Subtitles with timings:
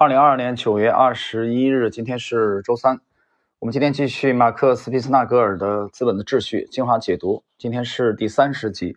[0.00, 3.00] 二零二二年九月二十一日，今天是周三。
[3.58, 8.96] 我们今天继续马克·斯皮斯纳格尔的《资本的秩序》精华解读，今天是第三十集。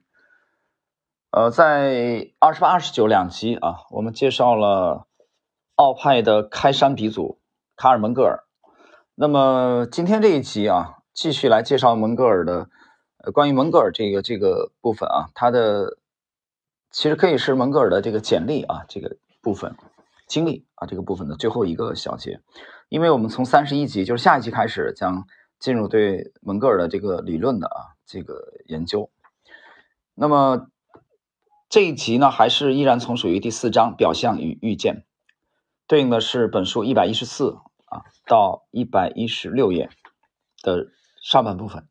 [1.31, 5.07] 呃，在二十八、二十九两集啊，我们介绍了
[5.73, 7.39] 奥派的开山鼻祖
[7.75, 8.43] 卡尔·蒙格尔。
[9.15, 12.69] 那么今天这一集啊，继续来介绍蒙格尔的
[13.33, 15.97] 关于蒙格尔这个这个部分啊，他的
[16.91, 19.75] 其实可以是蒙格尔的这个简历啊这个部分。
[20.31, 22.39] 经历啊，这个部分的最后一个小节，
[22.87, 25.27] 因为我们从三十一集，就是下一集开始，将
[25.59, 29.09] 进入对蒙格尔的这个理论的啊这个研究。
[30.15, 30.69] 那么
[31.67, 35.03] 这一集呢，还是依然从属于第四章表象与预见，
[35.85, 39.89] 对应的是本书一百一十四啊到一百一十六页
[40.63, 40.87] 的
[41.21, 41.85] 上半部分。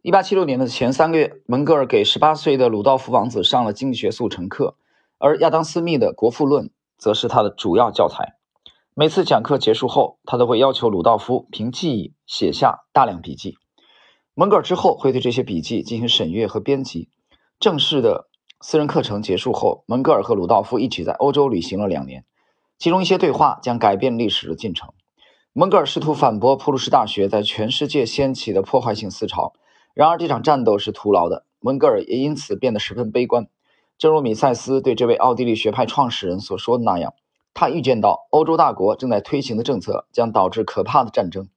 [0.00, 4.76] 一八七六年的前三个月，蒙格尔给十八岁的鲁道夫王子上了经济学速成课，
[5.18, 6.68] 而亚当斯密的《国富论》。
[7.00, 8.34] 则是他的主要教材。
[8.94, 13.56] 每次讲课结束后，他都会要求鲁道夫凭记忆写下大量笔记。
[14.34, 17.08] 蒙格尔之后会对这些笔记进行审阅和编辑。
[17.58, 18.28] 正式的
[18.60, 22.24] 私人课程结束后，蒙格尔和鲁道夫一起在欧洲旅行了两年，
[22.78, 24.92] 其中一些对话将改变历史的进程。
[25.52, 29.54] 蒙格尔试图反驳普鲁士大学在全世界掀起的破坏性思潮，
[29.94, 31.44] 然而这场战斗是徒劳的。
[31.58, 33.48] 蒙格尔也因此变得十分悲观。
[34.00, 37.12] 正如米塞斯对这位奥地利学派创始人所说的那样，
[37.52, 41.50] 他预见到欧洲大国正在推行的政策将导致可怕的战争，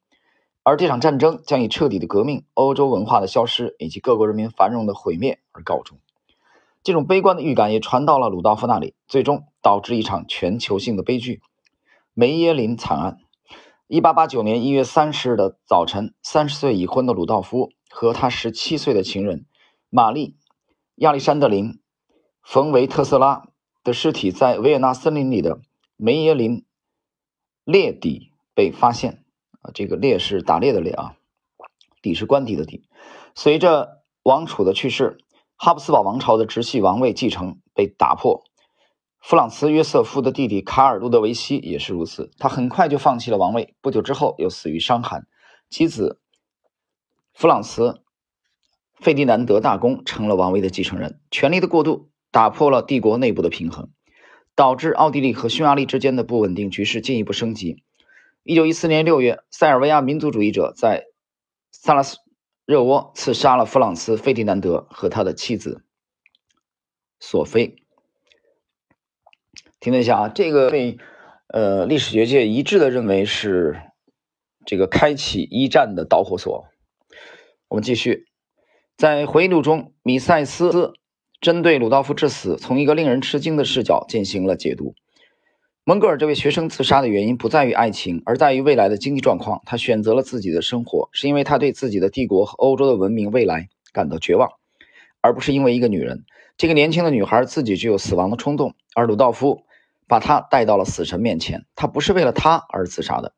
[0.62, 5.98] 而这场战争将以彻底的革命、欧洲文化的消失以及各国人民繁荣的毁灭而告终。
[6.84, 11.42] 这种悲观的预感也传到了鲁道夫那里，最终导致一场全球性的悲剧——
[12.14, 13.20] 梅耶林惨案。
[13.88, 19.46] 1889年1月30日的早晨，30岁已婚的鲁道夫和他17岁的情人
[19.90, 20.32] 玛丽·
[20.96, 21.80] 亚历山德林。
[22.44, 23.48] 冯维特斯拉
[23.84, 25.62] 的尸体在维也纳森林里的
[25.98, 26.66] 梅耶林
[27.64, 29.24] 列底被发现。
[29.62, 31.16] 啊，这个列是打猎的猎啊，
[32.02, 32.84] 底是官邸的邸。
[33.34, 35.18] 随着王储的去世，
[35.56, 38.44] 哈布斯堡王朝的直系王位继承被打破。
[39.22, 45.26] 弗朗茨约瑟夫的弟弟卡尔路德维希也是如此，他很快就放弃了王位，不久之后又死于伤寒。
[45.70, 46.20] 妻子
[47.34, 48.03] 弗朗茨
[48.96, 51.22] 费迪南德大公成了王位的继承人。
[51.32, 52.09] 权力的过渡。
[52.34, 53.92] 打破了帝国内部的平衡，
[54.56, 57.84] 导致奥地利和匈牙利之间的不稳定局势进一步升级。
[58.42, 61.06] 一九一四年六月，塞尔维亚民族主义者在
[61.72, 62.18] 萨拉斯
[62.66, 65.86] 热窝刺杀了弗朗茨·费迪南德和他的妻子
[67.20, 67.76] 索菲。
[69.80, 70.98] 听了一下啊，这个被
[71.50, 73.80] 呃历史学界一致的认为是
[74.66, 76.66] 这个开启一战的导火索。
[77.68, 78.26] 我们继续，
[78.98, 80.96] 在回忆录中，米塞斯。
[81.44, 84.96] 针对鲁道夫之死，从一个令人吃惊的视角进行了解读。
[85.84, 89.62] 蒙格尔这位学生自杀的原因不在于爱情，而在于未来的经济状况。
[89.66, 94.52] 他选择了自己的生活，是因为他对自己的帝国和欧洲的文明未来感到绝望，
[95.20, 96.24] 而不是因为一个女人。
[96.56, 99.64] 这个年轻的女孩自己就有死亡的冲动，而鲁道夫
[100.08, 101.66] 把她带到了死神面前。
[101.76, 103.34] 他不是为了她而自杀的。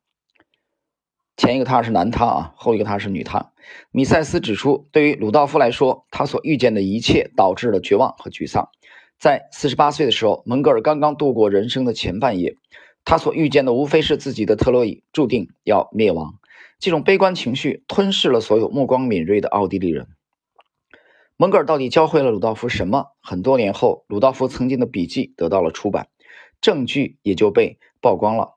[1.37, 3.51] 前一个他是男他啊，后一个他是女他。
[3.91, 8.69] 米塞斯指出，对于鲁道夫来说，他所遇见的一切导致了绝望和沮丧。
[9.17, 12.55] 在四十八岁的时候，蒙格尔刚刚度过人生的前半夜，
[13.03, 16.35] 他所遇见的无非是自己的特洛伊注定要灭亡。
[16.79, 20.07] 这种悲观情绪吞噬了所有目光敏锐的奥地利人。
[21.37, 23.07] 蒙格尔到底教会了鲁道夫什么？
[23.21, 26.07] 很多年后，鲁道夫曾经的笔记得到了出版，
[26.61, 28.54] 证据也就被曝光了。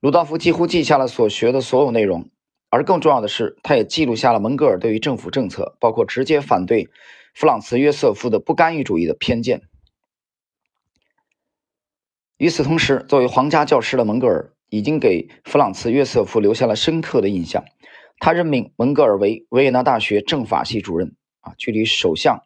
[0.00, 2.30] 鲁道夫几乎记下了所学的所有内容，
[2.70, 6.88] 而更重要的是，他也记录下了蒙格尔对于政府政策，包括直接反对
[7.34, 9.60] 弗朗茨约瑟夫的不干预主义的偏见。
[12.38, 17.62] 与此同时，作为皇家教师的蒙格尔已经给弗朗茨约瑟夫留下了深刻的印象。
[18.18, 22.42] 他任命蒙格尔为维也纳大学政法系主任，啊，距离首相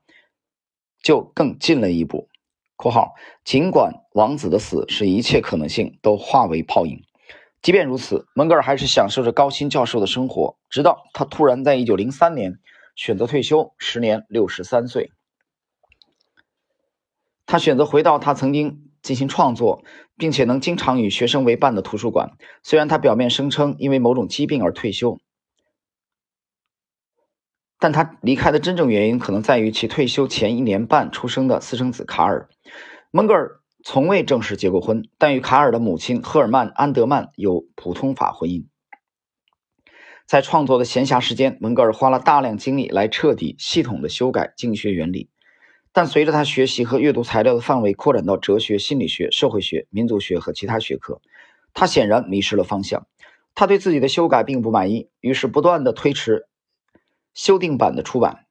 [1.04, 2.28] 就更近了一步。
[2.75, 3.14] （括号）
[3.44, 7.05] 尽管王子的死使一切可能性都化为泡影。
[7.64, 12.58] 即便如此，蒙格尔还是享受着高薪教授的生活，直到他突然在1903年
[12.94, 15.12] 选择退休，时年63岁。
[17.46, 19.82] 他选择回到他曾经进行创作，
[20.19, 22.32] 并且能经常与学生为伴的图书馆。
[22.62, 25.19] 虽然他表面声称因为某种疾病而退休，
[27.78, 32.46] 但他离开的真正原因可能在于其退休前一年半出生的私生子卡尔·
[33.11, 33.62] 蒙格尔。
[33.86, 38.64] 从未正式结过婚，但与卡尔的母亲赫尔曼·安德曼有普通法婚姻。
[40.26, 45.28] 在创作的闲暇时间，门格尔花了大量精力来彻底、系统的修改经济学原理。
[45.92, 51.20] 但随着他学习和阅读材料的范围扩展到哲学、心理学、社会学、民族学和其他学科，
[51.75, 53.06] 他显然迷失了方向。
[53.54, 56.46] 他对自己的修改并不满意，于是不断的推迟
[57.34, 58.46] 修订版的出版，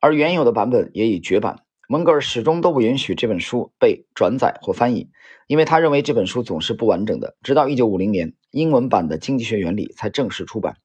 [0.00, 1.63] 而原有的版本也已绝版。
[1.88, 5.10] 蒙格尔始终都不允许这本书被转载或翻译，
[5.46, 7.36] 因为他认为这本书总是不完整的。
[7.42, 10.78] 直到1950年，英文版的《经济学原理》才正式出版，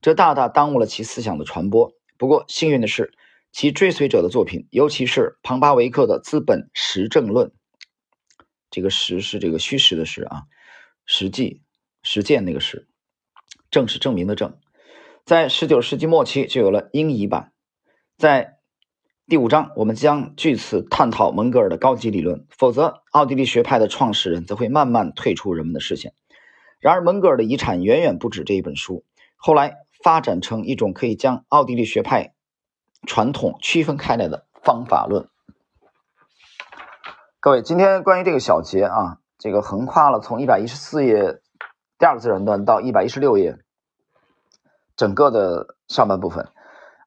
[0.00, 1.92] 这大大耽误了其思想的传播。
[2.16, 3.12] 不过幸运的是，
[3.52, 7.48] 其追随者的作品，尤其是庞巴维克的《资本实证论》，
[8.70, 10.44] 这个“实”是这个虚实的“实”啊，
[11.04, 11.62] 实际、
[12.02, 12.88] 实践那个“实”。
[13.70, 14.58] 正是证明的证，
[15.24, 17.52] 在十九世纪末期就有了英译版。
[18.16, 18.55] 在
[19.28, 26.14] 第五章，我们将据此探讨蒙格尔的高级理论，否则奥地利学派的创始人则会慢慢退出人们的视线。
[26.78, 32.34] 然而，蒙格尔的遗产远远不止这一本书，后来发展成一种可以将奥地利学派
[33.04, 35.28] 传统区分开来的方法论。
[37.40, 41.40] 各位，今天关于这个小节啊，这个横跨了从一百一十四页
[41.98, 43.58] 第二个自然段到一百一十六页。
[44.94, 46.48] 整个的上半部分，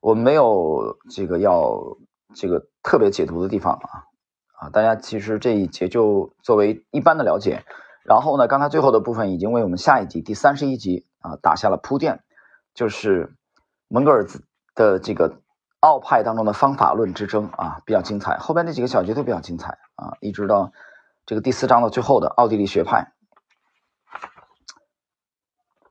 [0.02, 1.98] 我们没有这个要
[2.36, 4.06] 这个特别解读的地方啊
[4.54, 4.70] 啊！
[4.70, 7.64] 大家其实这一节就作为一般的了解。
[8.04, 12.24] 然后呢，刚才最后的部分已经为我们下一集第三十一集啊打下了铺垫，
[12.74, 13.36] 就是
[13.88, 14.26] 蒙格尔
[14.76, 15.42] 的这个
[15.80, 18.38] 奥派当中的方法论之争啊比较精彩。
[18.38, 20.72] 后边那几个小节都比较精彩啊，一直到
[21.26, 23.14] 这个第四章的最后的奥地利学派。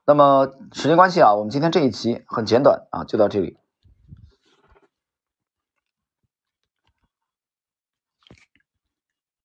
[0.05, 3.57] 那么时间关系啊，我们今天这一集很简短啊，就到这里。